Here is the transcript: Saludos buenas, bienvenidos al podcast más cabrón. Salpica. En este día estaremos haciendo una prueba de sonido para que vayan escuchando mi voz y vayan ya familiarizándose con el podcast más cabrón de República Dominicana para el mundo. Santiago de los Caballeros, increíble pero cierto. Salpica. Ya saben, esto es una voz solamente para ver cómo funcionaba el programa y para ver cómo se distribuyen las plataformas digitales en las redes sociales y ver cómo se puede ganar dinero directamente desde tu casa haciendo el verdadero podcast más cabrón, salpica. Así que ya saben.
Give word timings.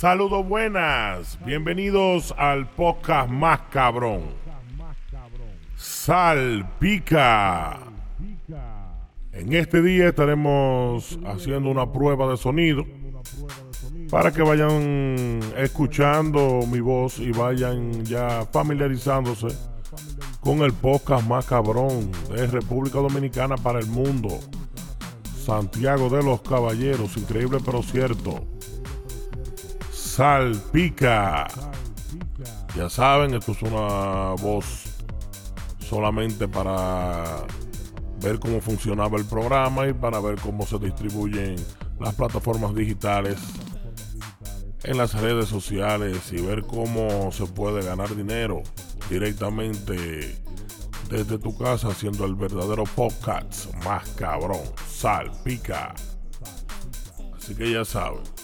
Saludos 0.00 0.48
buenas, 0.48 1.38
bienvenidos 1.44 2.34
al 2.38 2.66
podcast 2.70 3.28
más 3.28 3.60
cabrón. 3.70 4.22
Salpica. 5.76 7.80
En 9.30 9.52
este 9.52 9.82
día 9.82 10.08
estaremos 10.08 11.18
haciendo 11.26 11.68
una 11.68 11.92
prueba 11.92 12.30
de 12.30 12.38
sonido 12.38 12.86
para 14.10 14.32
que 14.32 14.40
vayan 14.40 15.40
escuchando 15.58 16.60
mi 16.66 16.80
voz 16.80 17.18
y 17.18 17.32
vayan 17.32 18.02
ya 18.02 18.46
familiarizándose 18.50 19.48
con 20.40 20.60
el 20.60 20.72
podcast 20.72 21.28
más 21.28 21.44
cabrón 21.44 22.10
de 22.30 22.46
República 22.46 23.00
Dominicana 23.00 23.58
para 23.58 23.80
el 23.80 23.86
mundo. 23.86 24.40
Santiago 25.44 26.08
de 26.08 26.22
los 26.22 26.40
Caballeros, 26.40 27.18
increíble 27.18 27.58
pero 27.62 27.82
cierto. 27.82 28.46
Salpica. 30.10 31.46
Ya 32.76 32.90
saben, 32.90 33.32
esto 33.32 33.52
es 33.52 33.62
una 33.62 34.34
voz 34.42 34.96
solamente 35.78 36.48
para 36.48 37.46
ver 38.20 38.40
cómo 38.40 38.60
funcionaba 38.60 39.18
el 39.18 39.24
programa 39.24 39.86
y 39.86 39.92
para 39.92 40.18
ver 40.18 40.34
cómo 40.40 40.66
se 40.66 40.80
distribuyen 40.80 41.54
las 42.00 42.14
plataformas 42.16 42.74
digitales 42.74 43.38
en 44.82 44.98
las 44.98 45.14
redes 45.14 45.48
sociales 45.48 46.32
y 46.32 46.42
ver 46.42 46.64
cómo 46.64 47.30
se 47.30 47.46
puede 47.46 47.84
ganar 47.84 48.14
dinero 48.16 48.64
directamente 49.08 50.42
desde 51.08 51.38
tu 51.38 51.56
casa 51.56 51.88
haciendo 51.88 52.24
el 52.24 52.34
verdadero 52.34 52.82
podcast 52.82 53.72
más 53.84 54.08
cabrón, 54.10 54.60
salpica. 54.88 55.94
Así 57.36 57.54
que 57.54 57.70
ya 57.70 57.84
saben. 57.84 58.39